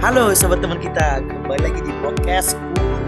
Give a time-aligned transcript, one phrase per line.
[0.00, 2.56] Halo sobat teman kita, kembali lagi di podcast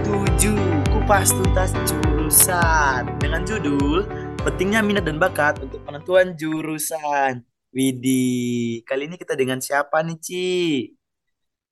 [0.05, 0.53] Ku7
[0.93, 4.05] Kupas Tuntas Jurusan Dengan judul
[4.45, 10.53] Pentingnya Minat dan Bakat untuk Penentuan Jurusan Widih, kali ini kita dengan siapa nih Ci?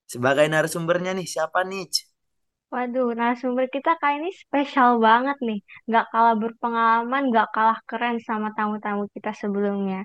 [0.09, 2.09] Sebagai narasumbernya nih, siapa nih Ci?
[2.73, 5.61] Waduh, narasumber kita kali ini spesial banget nih.
[5.85, 10.01] Gak kalah berpengalaman, gak kalah keren sama tamu-tamu kita sebelumnya.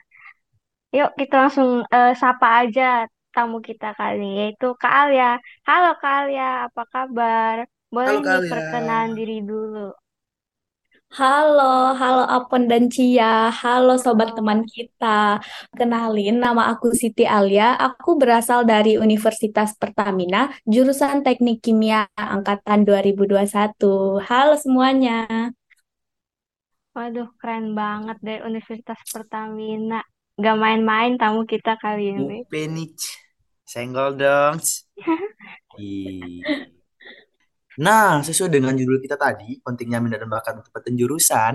[0.91, 5.35] Yuk kita langsung eh, sapa aja tamu kita kali yaitu Kak Alia.
[5.67, 7.55] Halo Kak Alia, apa kabar?
[7.93, 8.49] Boleh Halo nih Kak ya.
[8.51, 9.91] perkenalan diri dulu.
[11.15, 13.47] Halo, halo Apon dan Cia.
[13.61, 14.37] Halo sobat Halo.
[14.37, 15.39] teman kita.
[15.77, 17.75] Kenalin, nama aku Siti Alia.
[17.79, 24.19] Aku berasal dari Universitas Pertamina, jurusan Teknik Kimia angkatan 2021.
[24.27, 25.51] Halo semuanya.
[26.95, 30.03] Waduh, keren banget dari Universitas Pertamina.
[30.35, 32.43] Gak main-main tamu kita kali ini.
[32.99, 33.24] Ci.
[33.65, 34.55] Senggol dong.
[37.75, 41.53] Nah, sesuai dengan judul kita tadi, pentingnya minat dan bakat untuk penentuan jurusan.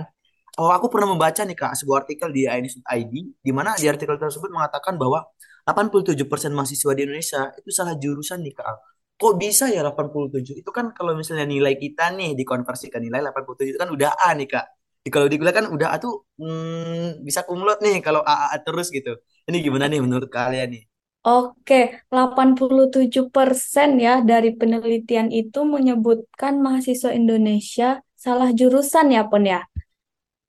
[0.61, 4.53] Oh, aku pernah membaca nih Kak, sebuah artikel di ID, di mana di artikel tersebut
[4.53, 5.25] mengatakan bahwa
[5.65, 8.77] 87% mahasiswa di Indonesia itu salah jurusan nih Kak.
[9.17, 10.61] Kok bisa ya 87?
[10.61, 14.49] Itu kan kalau misalnya nilai kita nih dikonversikan nilai 87 itu kan udah A nih
[14.49, 14.67] Kak.
[15.09, 18.57] Kalau di kuliah kan udah A tuh hmm, bisa kumlot nih kalau A, A, A
[18.61, 19.17] terus gitu.
[19.49, 20.90] Ini gimana nih menurut kalian nih?
[21.21, 29.61] Oke, 87% ya dari penelitian itu menyebutkan mahasiswa Indonesia salah jurusan ya, Pon ya.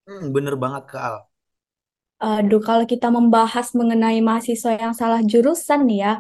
[0.08, 1.32] Hmm, bener banget Kak.
[2.22, 6.12] Aduh, kalau kita membahas mengenai mahasiswa yang salah jurusan nih ya,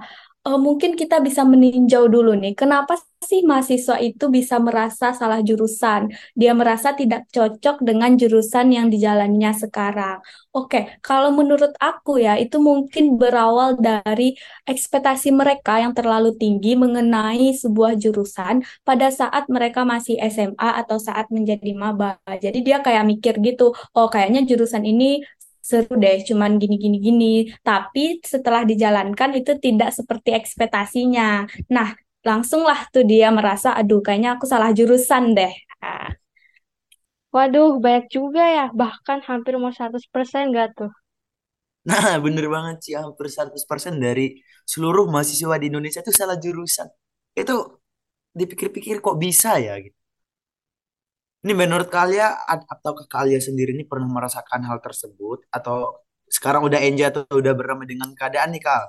[0.47, 6.09] eh, mungkin kita bisa meninjau dulu nih, kenapa sih mahasiswa itu bisa merasa salah jurusan?
[6.39, 10.17] Dia merasa tidak cocok dengan jurusan yang dijalaninya sekarang.
[10.51, 14.33] Oke, kalau menurut aku ya, itu mungkin berawal dari
[14.67, 21.29] ekspektasi mereka yang terlalu tinggi mengenai sebuah jurusan pada saat mereka masih SMA atau saat
[21.29, 22.17] menjadi maba.
[22.27, 25.21] Jadi dia kayak mikir gitu, oh kayaknya jurusan ini
[25.69, 27.25] seru deh, cuman gini gini gini.
[27.67, 31.45] Tapi setelah dijalankan itu tidak seperti ekspektasinya.
[31.75, 31.89] Nah,
[32.27, 35.53] langsunglah tuh dia merasa, aduh, kayaknya aku salah jurusan deh.
[35.85, 36.11] Ah,
[37.35, 38.65] Waduh, banyak juga ya.
[38.81, 40.91] Bahkan hampir mau 100% gak tuh?
[41.89, 44.25] Nah, bener banget sih hampir 100% dari
[44.71, 46.87] seluruh mahasiswa di Indonesia itu salah jurusan.
[47.41, 47.53] Itu
[48.39, 49.97] dipikir-pikir kok bisa ya gitu.
[51.41, 56.79] Ini menurut kalian ad- ataukah kalian sendiri ini pernah merasakan hal tersebut atau sekarang udah
[56.87, 58.83] enjoy atau udah berdamai dengan keadaan nih Kal?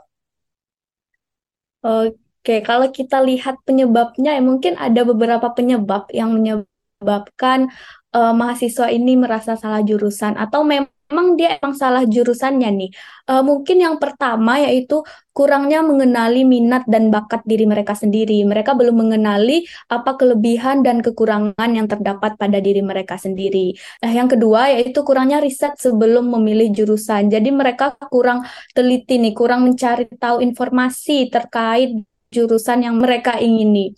[1.82, 7.70] Oke, kalau kita lihat penyebabnya, ya mungkin ada beberapa penyebab yang menyebabkan
[8.14, 10.90] eh, mahasiswa ini merasa salah jurusan atau memang
[11.38, 12.90] dia emang salah jurusannya nih.
[13.30, 15.00] Eh, mungkin yang pertama yaitu
[15.32, 18.44] kurangnya mengenali minat dan bakat diri mereka sendiri.
[18.44, 23.72] Mereka belum mengenali apa kelebihan dan kekurangan yang terdapat pada diri mereka sendiri.
[24.04, 27.32] Nah, yang kedua yaitu kurangnya riset sebelum memilih jurusan.
[27.32, 28.44] Jadi mereka kurang
[28.76, 31.96] teliti nih, kurang mencari tahu informasi terkait
[32.32, 33.92] jurusan yang mereka ingini.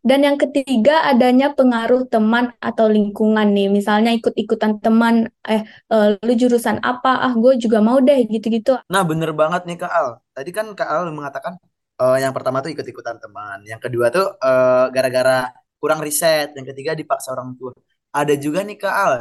[0.00, 3.68] Dan yang ketiga adanya pengaruh teman atau lingkungan nih.
[3.68, 5.62] Misalnya ikut-ikutan teman, eh,
[5.92, 7.20] eh, lu jurusan apa?
[7.24, 8.80] Ah, gue juga mau deh gitu-gitu.
[8.88, 10.08] Nah, bener banget nih Kak Al.
[10.36, 11.56] Tadi kan Kak Al mengatakan
[12.00, 16.96] eh, yang pertama tuh ikut-ikutan teman, yang kedua tuh eh, gara-gara kurang riset, yang ketiga
[16.96, 17.70] dipaksa orang tua.
[18.14, 19.12] Ada juga nih Kak Al,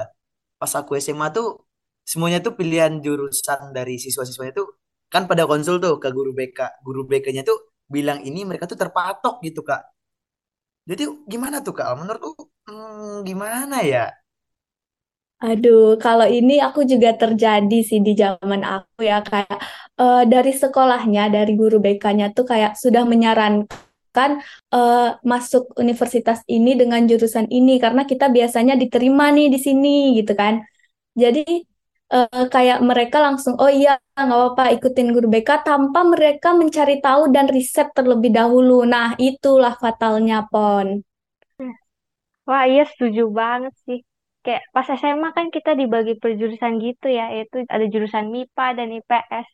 [0.59, 1.67] pas aku SMA tuh
[2.07, 4.67] semuanya tuh pilihan jurusan dari siswa-siswanya tuh
[5.13, 6.59] kan pada konsul tuh ke guru BK.
[6.85, 9.92] Guru BK-nya tuh bilang ini mereka tuh terpatok gitu Kak.
[10.89, 11.87] Jadi gimana tuh Kak?
[11.99, 12.29] Menurutku
[12.67, 13.99] hmm, gimana ya?
[15.43, 19.57] Aduh, kalau ini aku juga terjadi sih di zaman aku ya kayak
[19.99, 24.31] eh, dari sekolahnya, dari guru BK-nya tuh kayak sudah menyarankan
[24.75, 30.31] eh, masuk universitas ini dengan jurusan ini karena kita biasanya diterima nih di sini gitu
[30.41, 30.53] kan.
[31.23, 31.41] Jadi
[32.15, 37.21] eh, kayak mereka langsung oh iya nggak apa-apa ikutin guru BK tanpa mereka mencari tahu
[37.35, 38.85] dan riset terlebih dahulu.
[38.93, 40.87] Nah, itulah fatalnya Pon.
[42.47, 43.99] Wah, iya setuju banget sih.
[44.43, 48.87] Kayak pas SMA kan kita dibagi per jurusan gitu ya, yaitu ada jurusan MIPA dan
[48.99, 49.47] IPS.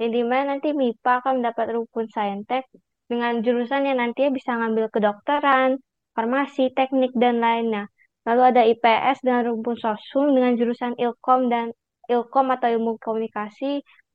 [0.00, 2.64] Yang di mana nanti MIPA akan mendapat rumpun saintek
[3.10, 5.70] dengan jurusan yang nantinya bisa ngambil kedokteran,
[6.14, 7.88] farmasi, teknik, dan lainnya.
[8.28, 11.66] Lalu ada IPS dengan rumpun sosum dengan jurusan Ilkom dan
[12.12, 13.66] Ilkom atau ilmu komunikasi,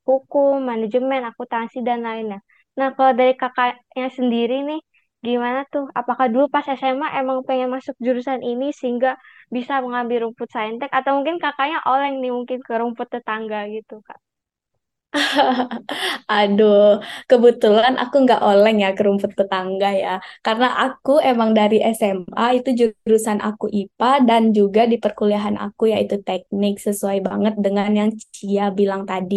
[0.07, 2.39] hukum, manajemen, akuntansi, dan lainnya.
[2.79, 4.81] Nah, kalau dari kakaknya sendiri nih,
[5.27, 5.85] Gimana tuh?
[5.99, 9.11] Apakah dulu pas SMA emang pengen masuk jurusan ini sehingga
[9.55, 14.15] bisa mengambil rumput saintek atau mungkin kakaknya oleng nih mungkin ke rumput tetangga gitu, Kak?
[16.33, 20.09] Aduh, kebetulan aku nggak oleng ya ke rumput tetangga ya.
[20.45, 26.15] Karena aku emang dari SMA itu jurusan aku IPA dan juga di perkuliahan aku yaitu
[26.27, 29.35] teknik sesuai banget dengan yang Cia bilang tadi.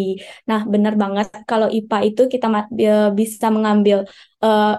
[0.49, 2.47] Nah, bener banget kalau IPA itu kita
[2.77, 3.99] eh, bisa mengambil
[4.45, 4.73] eh,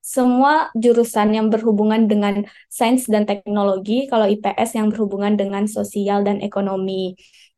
[0.00, 2.34] semua jurusan yang berhubungan dengan
[2.66, 7.14] sains dan teknologi, kalau IPS yang berhubungan dengan sosial dan ekonomi.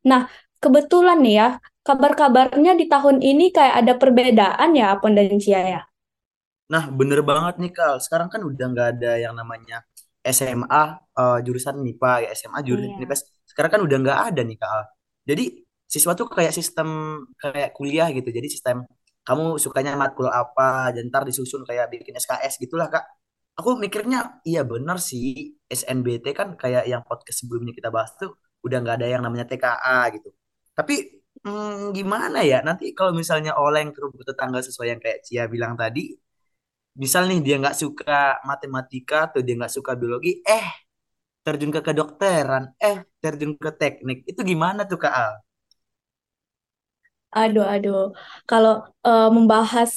[0.09, 0.27] Nah,
[0.61, 1.47] kebetulan nih ya,
[1.83, 5.81] kabar-kabarnya di tahun ini kayak ada perbedaan ya, Apon dan Cia ya.
[6.71, 7.99] Nah, bener banget nih Kal.
[7.99, 9.83] Sekarang kan udah nggak ada yang namanya
[10.23, 10.83] SMA
[11.19, 13.03] eh, jurusan MIPA ya SMA jurusan Iya.
[13.03, 13.21] IPS.
[13.51, 14.81] Sekarang kan udah nggak ada nih Kal.
[15.27, 15.43] Jadi
[15.85, 16.87] siswa tuh kayak sistem
[17.37, 18.29] kayak kuliah gitu.
[18.31, 18.87] Jadi sistem
[19.27, 23.03] kamu sukanya matkul apa, dan ntar disusun kayak bikin SKS gitulah Kak.
[23.59, 28.33] Aku mikirnya iya bener sih SNBT kan kayak yang podcast sebelumnya kita bahas tuh
[28.65, 30.33] udah nggak ada yang namanya TKA gitu.
[30.73, 35.73] Tapi hmm, gimana ya nanti kalau misalnya oleng terus tetangga sesuai yang kayak Cia bilang
[35.81, 36.01] tadi
[37.03, 38.13] misal nih dia nggak suka
[38.49, 40.67] matematika atau dia nggak suka biologi, eh
[41.45, 45.33] terjun ke kedokteran, eh terjun ke teknik, itu gimana tuh Kak Al?
[47.37, 47.97] Aduh, aduh.
[48.49, 48.71] Kalau
[49.07, 49.89] eh, membahas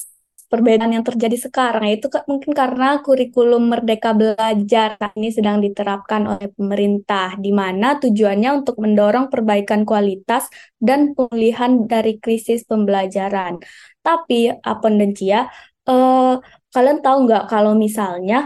[0.50, 6.48] perbedaan yang terjadi sekarang, itu ka- mungkin karena kurikulum Merdeka Belajar ini sedang diterapkan oleh
[6.54, 10.46] pemerintah, di mana tujuannya untuk mendorong perbaikan kualitas
[10.78, 13.58] dan pemulihan dari krisis pembelajaran.
[14.06, 15.40] Tapi, Apon dan Cia,
[15.88, 16.34] eh,
[16.74, 18.36] kalian tahu nggak kalau misalnya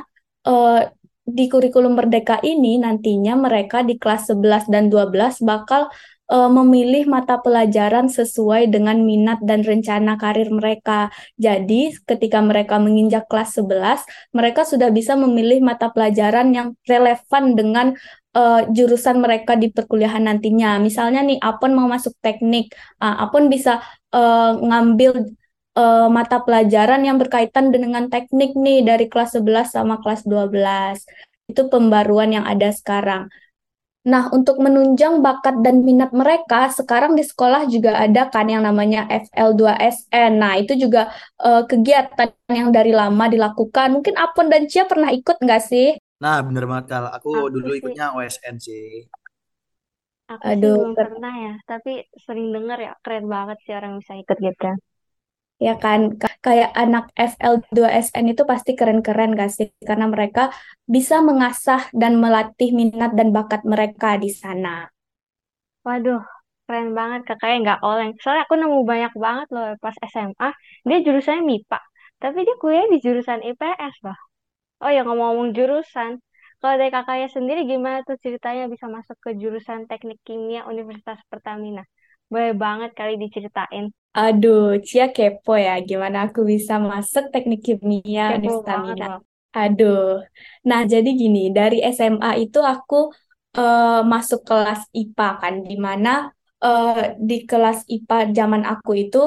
[0.49, 0.81] eh,
[1.31, 5.87] di kurikulum Merdeka ini nantinya mereka di kelas 11 dan 12 bakal
[6.33, 11.11] eh, memilih mata pelajaran sesuai dengan minat dan rencana karir mereka.
[11.37, 14.01] Jadi, ketika mereka menginjak kelas 11,
[14.37, 17.87] mereka sudah bisa memilih mata pelajaran yang relevan dengan
[18.37, 20.79] eh, jurusan mereka di perkuliahan nantinya.
[20.87, 22.73] Misalnya nih, Apon mau masuk teknik,
[23.03, 23.83] ah, Apon bisa
[24.15, 25.11] eh, ngambil
[25.79, 30.99] eh, mata pelajaran yang berkaitan dengan teknik nih dari kelas 11 sama kelas 12.
[31.51, 33.27] Itu pembaruan yang ada sekarang.
[34.01, 39.05] Nah, untuk menunjang bakat dan minat mereka, sekarang di sekolah juga ada kan yang namanya
[39.13, 40.41] FL2SN.
[40.41, 41.13] Nah, itu juga
[41.45, 43.93] eh, kegiatan yang dari lama dilakukan.
[44.01, 46.01] Mungkin Apon dan Cia pernah ikut nggak sih?
[46.23, 48.85] Nah bener banget Kak, aku Aku dulu sih, ikutnya OSN sih.
[50.33, 51.91] aku sih Aduh, belum pernah ya, tapi
[52.25, 54.67] sering denger ya, keren banget sih orang bisa ikut gitu.
[55.67, 56.01] Ya kan.
[56.21, 59.67] Ka- Kayak anak FL2SN itu pasti keren-keren gak sih?
[59.89, 60.43] Karena mereka
[60.95, 64.89] bisa mengasah dan melatih minat dan bakat mereka di sana.
[65.87, 66.21] Waduh,
[66.67, 68.11] keren banget kakaknya nggak oleng.
[68.21, 70.49] Soalnya aku nemu banyak banget loh pas SMA,
[70.89, 71.79] dia jurusannya MIPA,
[72.23, 74.19] tapi dia kuliah di jurusan IPS loh.
[74.85, 76.13] Oh ya ngomong-ngomong jurusan,
[76.61, 81.83] kalau dari kakaknya sendiri gimana tuh ceritanya bisa masuk ke jurusan Teknik Kimia Universitas Pertamina?
[82.31, 83.91] Boleh banget kali diceritain.
[84.11, 89.07] Aduh, Cia kepo ya, gimana aku bisa masuk teknik kimia Kepo Universitas banget Mina.
[89.11, 89.21] loh.
[89.51, 90.23] Aduh,
[90.63, 93.11] nah jadi gini, dari SMA itu aku
[93.59, 96.11] eh, masuk kelas IPA kan, di mana
[96.63, 99.19] eh, di kelas IPA zaman aku itu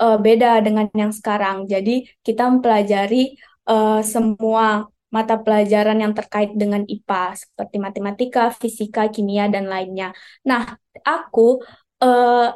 [0.00, 1.56] eh, beda dengan yang sekarang.
[1.72, 3.36] Jadi kita mempelajari
[3.72, 10.14] eh, semua mata pelajaran yang terkait dengan IPA, seperti matematika, fisika, kimia, dan lainnya.
[10.48, 10.62] Nah,
[11.02, 11.60] aku
[12.02, 12.46] eh,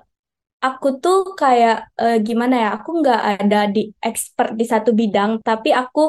[0.67, 2.69] Aku tuh kayak eh, gimana ya?
[2.77, 6.01] Aku nggak ada di expert di satu bidang, tapi aku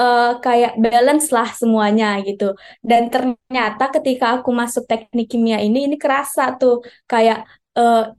[0.00, 2.44] eh, kayak balance lah semuanya gitu.
[2.90, 6.74] Dan ternyata ketika aku masuk teknik kimia ini, ini kerasa tuh
[7.12, 7.38] kayak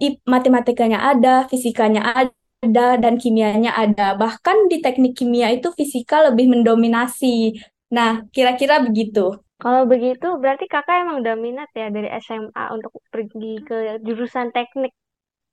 [0.05, 4.15] i- matematikanya ada, fisikanya ada, dan kimianya ada.
[4.19, 7.55] Bahkan di teknik kimia itu fisika lebih mendominasi.
[7.95, 9.39] Nah, kira-kira begitu.
[9.63, 13.75] Kalau begitu berarti kakak emang udah minat ya dari SMA untuk pergi ke
[14.07, 14.91] jurusan teknik.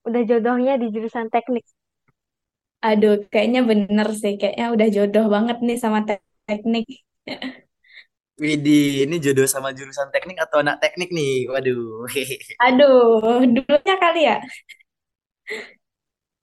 [0.09, 1.65] Udah jodohnya di jurusan teknik.
[2.89, 4.33] Aduh, kayaknya bener sih.
[4.41, 6.85] Kayaknya udah jodoh banget nih sama te- teknik.
[8.43, 11.49] Widih, ini jodoh sama jurusan teknik atau anak teknik nih?
[11.53, 12.05] Waduh.
[12.65, 14.37] Aduh, dulunya kali ya.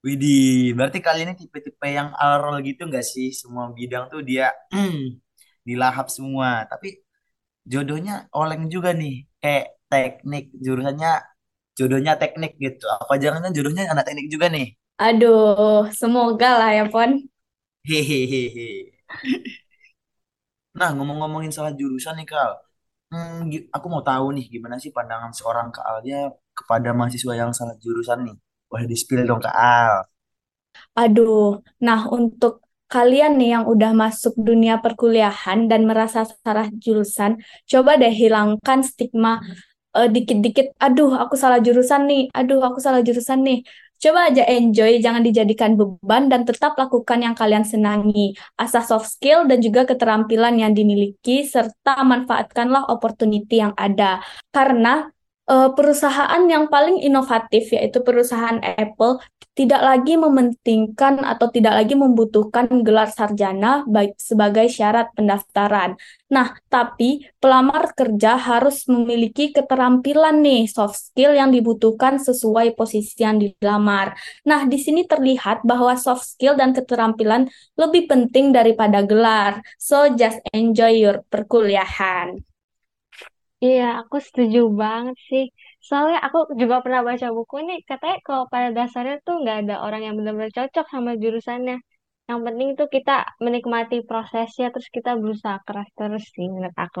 [0.04, 3.28] Widih, berarti kali ini tipe-tipe yang alrol gitu nggak sih?
[3.40, 4.52] Semua bidang tuh dia
[5.68, 6.68] dilahap semua.
[6.70, 6.88] Tapi
[7.72, 9.12] jodohnya oleng juga nih.
[9.42, 11.08] Kayak teknik, jurusannya
[11.78, 12.84] jodohnya teknik gitu.
[13.02, 14.66] Apa jangan jodohnya anak teknik juga nih?
[15.06, 17.10] Aduh, semoga lah ya, Pon.
[17.88, 18.92] Hehehe.
[20.78, 22.50] Nah, ngomong-ngomongin soal jurusan nih, Kal.
[23.10, 26.18] Hmm, gi- aku mau tahu nih gimana sih pandangan seorang Kak Alnya
[26.58, 28.36] kepada mahasiswa yang salah jurusan nih.
[28.70, 29.94] Boleh di-spill dong, Kak Al.
[31.00, 32.52] Aduh, nah untuk
[32.94, 39.42] kalian nih yang udah masuk dunia perkuliahan dan merasa salah jurusan, coba deh hilangkan stigma
[39.98, 43.58] eh, dikit-dikit, aduh aku salah jurusan nih, aduh aku salah jurusan nih.
[44.04, 48.36] Coba aja enjoy, jangan dijadikan beban dan tetap lakukan yang kalian senangi.
[48.58, 54.20] Asah soft skill dan juga keterampilan yang dimiliki serta manfaatkanlah opportunity yang ada.
[54.52, 55.08] Karena
[55.48, 59.20] uh, perusahaan yang paling inovatif yaitu perusahaan Apple
[59.54, 65.94] tidak lagi mementingkan atau tidak lagi membutuhkan gelar sarjana baik sebagai syarat pendaftaran.
[66.26, 73.38] Nah, tapi pelamar kerja harus memiliki keterampilan nih soft skill yang dibutuhkan sesuai posisi yang
[73.38, 74.18] dilamar.
[74.42, 77.46] Nah, di sini terlihat bahwa soft skill dan keterampilan
[77.78, 79.62] lebih penting daripada gelar.
[79.78, 82.53] So, just enjoy your perkuliahan.
[83.64, 85.44] Iya, aku setuju banget sih.
[85.86, 90.00] Soalnya aku juga pernah baca buku ini, katanya kalau pada dasarnya tuh nggak ada orang
[90.06, 91.76] yang benar-benar cocok sama jurusannya.
[92.28, 93.12] Yang penting tuh kita
[93.44, 97.00] menikmati prosesnya, terus kita berusaha keras terus sih menurut aku.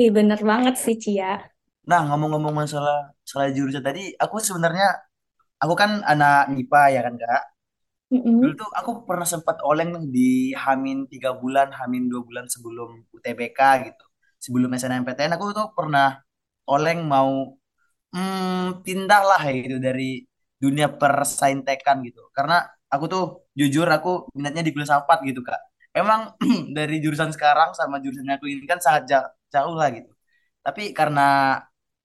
[0.00, 1.30] Iya bener banget sih Cia.
[1.90, 4.86] Nah, ngomong-ngomong masalah masalah jurusan tadi, aku sebenarnya
[5.62, 7.42] aku kan anak MIPA ya kan Kak.
[8.40, 8.60] Dulu Mm-mm.
[8.60, 10.28] tuh aku pernah sempat oleng nih di
[10.62, 14.05] Hamin tiga bulan, Hamin dua bulan sebelum UTBK gitu.
[14.46, 16.06] Sebelum SNMPTN aku tuh pernah
[16.72, 17.30] oleng mau
[18.14, 20.22] hmm, pindah lah gitu dari
[20.62, 22.20] dunia persaintekan gitu.
[22.36, 22.54] Karena
[22.92, 23.22] aku tuh
[23.58, 25.60] jujur aku minatnya di filsafat gitu Kak.
[25.96, 26.20] Emang
[26.76, 29.02] dari jurusan sekarang sama jurusan aku ini kan sangat
[29.54, 30.10] jauh, lah gitu.
[30.66, 31.22] Tapi karena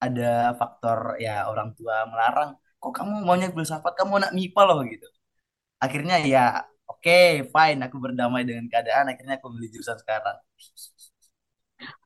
[0.06, 2.50] ada faktor ya orang tua melarang,
[2.82, 5.08] kok kamu maunya filsafat, kamu anak MIPA loh gitu
[5.84, 6.40] akhirnya ya
[6.92, 7.12] oke
[7.54, 10.38] fine aku berdamai dengan keadaan akhirnya aku beli jurusan sekarang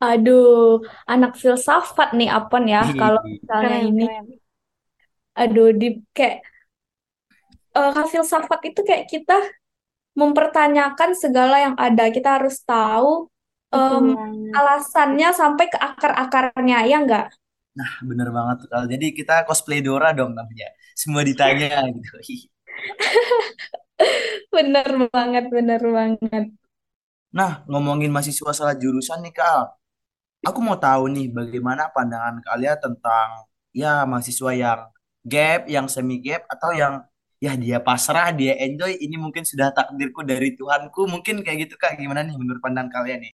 [0.02, 0.80] Aduh,
[1.12, 2.82] anak filsafat nih Apon ya.
[3.00, 4.26] Kalau misalnya Keren, ini, keren.
[5.42, 6.36] aduh, di kayak
[7.76, 9.36] uh, filsafat itu kayak kita
[10.20, 12.04] mempertanyakan segala yang ada.
[12.16, 13.28] Kita harus tahu
[13.72, 14.54] Betul em, banget.
[14.58, 17.26] alasannya sampai ke akar-akarnya, ya enggak?
[17.76, 20.66] nah bener banget tuh kalau jadi kita cosplay Dora dong namanya
[20.96, 22.16] semua ditanya gitu
[24.54, 26.44] Bener banget, bener banget.
[27.32, 29.76] Nah ngomongin mahasiswa salah jurusan nih Kak.
[30.48, 33.28] Aku mau tahu nih bagaimana pandangan kalian tentang
[33.74, 34.80] ya mahasiswa yang
[35.26, 36.94] gap yang semi gap atau yang
[37.42, 41.08] ya dia pasrah dia enjoy ini mungkin sudah takdirku dari Tuhanku.
[41.10, 41.98] Mungkin kayak gitu Kak.
[42.00, 43.32] Gimana nih menurut pandangan kalian nih?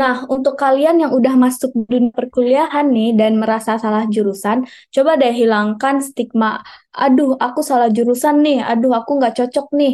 [0.00, 4.62] Nah, untuk kalian yang udah masuk dunia perkuliahan nih dan merasa salah jurusan,
[4.94, 6.62] coba deh hilangkan stigma,
[6.94, 9.92] aduh aku salah jurusan nih, aduh aku nggak cocok nih.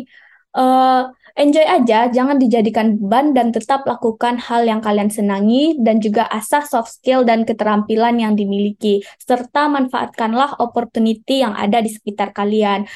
[0.56, 1.00] Eh,
[1.36, 6.64] enjoy aja, jangan dijadikan beban dan tetap lakukan hal yang kalian senangi dan juga asah
[6.64, 12.88] soft skill dan keterampilan yang dimiliki, serta manfaatkanlah opportunity yang ada di sekitar kalian.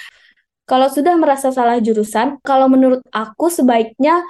[0.64, 4.22] Kalau sudah merasa salah jurusan, kalau menurut aku sebaiknya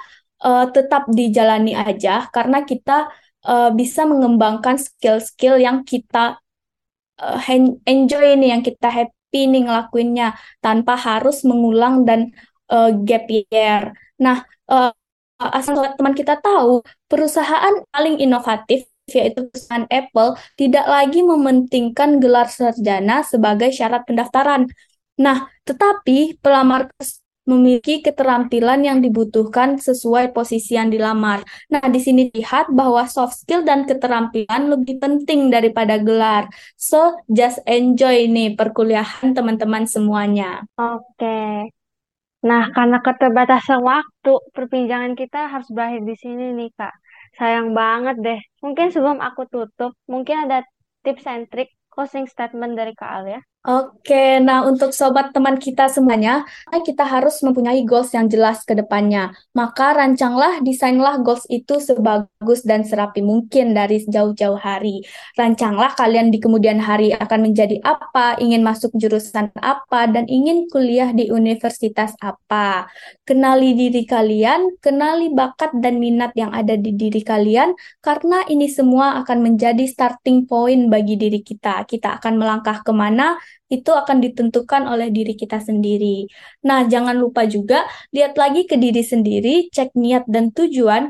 [0.43, 3.09] eh, tetap dijalani aja karena kita
[3.47, 6.41] eh, bisa mengembangkan skill-skill yang kita
[7.47, 10.27] hen- enjoy nih, yang kita happy nih ngelakuinnya
[10.65, 12.31] tanpa harus mengulang dan
[12.71, 13.91] eh, gap year.
[14.23, 14.37] Nah,
[14.71, 14.91] eh,
[15.41, 23.25] asal teman kita tahu, perusahaan paling inovatif yaitu perusahaan Apple tidak lagi mementingkan gelar sarjana
[23.27, 24.71] sebagai syarat pendaftaran.
[25.19, 26.87] Nah, tetapi pelamar
[27.43, 31.41] memiliki keterampilan yang dibutuhkan sesuai posisi yang dilamar.
[31.73, 36.47] Nah, di sini lihat bahwa soft skill dan keterampilan lebih penting daripada gelar.
[36.77, 40.63] So, just enjoy nih perkuliahan teman-teman semuanya.
[40.77, 41.80] Oke.
[42.49, 46.93] Nah, karena keterbatasan waktu, perbincangan kita harus berakhir di sini nih, Kak.
[47.37, 48.39] Sayang banget deh.
[48.63, 50.57] Mungkin sebelum aku tutup, mungkin ada
[51.05, 53.39] tips and trick closing statement dari Kak Alia.
[53.61, 56.49] Oke, nah untuk sobat teman kita semuanya,
[56.81, 59.37] kita harus mempunyai goals yang jelas ke depannya.
[59.53, 65.05] Maka rancanglah, desainlah goals itu sebagus dan serapi mungkin dari jauh-jauh hari.
[65.37, 71.13] Rancanglah kalian di kemudian hari akan menjadi apa, ingin masuk jurusan apa, dan ingin kuliah
[71.13, 72.89] di universitas apa.
[73.29, 79.21] Kenali diri kalian, kenali bakat dan minat yang ada di diri kalian, karena ini semua
[79.21, 81.85] akan menjadi starting point bagi diri kita.
[81.85, 83.37] Kita akan melangkah ke mana,
[83.71, 86.27] itu akan ditentukan oleh diri kita sendiri.
[86.67, 91.09] Nah, jangan lupa juga lihat lagi ke diri sendiri, cek niat dan tujuan.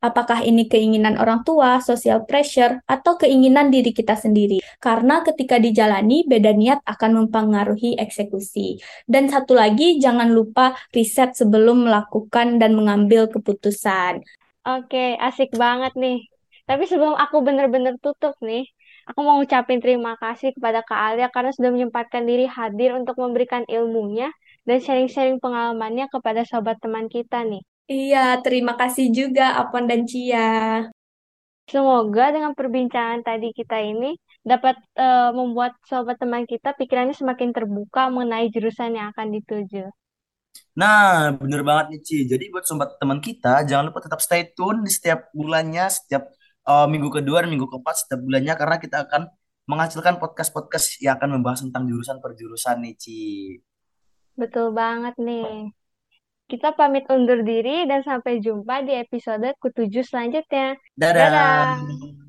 [0.00, 4.64] Apakah ini keinginan orang tua, social pressure, atau keinginan diri kita sendiri?
[4.80, 8.80] Karena ketika dijalani, beda niat akan mempengaruhi eksekusi.
[9.04, 14.24] Dan satu lagi, jangan lupa riset sebelum melakukan dan mengambil keputusan.
[14.64, 16.24] Oke, asik banget nih.
[16.64, 18.64] Tapi sebelum aku bener-bener tutup nih,
[19.08, 23.64] aku mau ucapin terima kasih kepada Kak Alia karena sudah menyempatkan diri hadir untuk memberikan
[23.68, 24.32] ilmunya
[24.68, 27.62] dan sharing-sharing pengalamannya kepada sobat teman kita nih.
[27.90, 30.86] Iya, terima kasih juga Apon dan Cia.
[31.66, 38.10] Semoga dengan perbincangan tadi kita ini dapat eh, membuat sobat teman kita pikirannya semakin terbuka
[38.10, 39.90] mengenai jurusan yang akan dituju.
[40.78, 42.18] Nah, bener banget nih Ci.
[42.30, 46.30] Jadi buat sobat teman kita, jangan lupa tetap stay tune di setiap bulannya, setiap
[46.70, 49.26] uh, minggu kedua dan minggu keempat setiap bulannya karena kita akan
[49.66, 53.20] menghasilkan podcast-podcast yang akan membahas tentang jurusan per jurusan nih Ci.
[54.38, 55.74] Betul banget nih.
[56.50, 60.74] Kita pamit undur diri dan sampai jumpa di episode ke-7 selanjutnya.
[60.98, 61.30] Dadah.
[61.30, 62.19] Dadah.